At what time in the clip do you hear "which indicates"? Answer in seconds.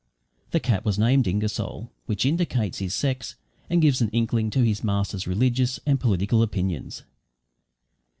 2.07-2.79